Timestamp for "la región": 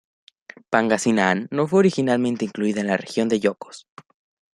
2.87-3.29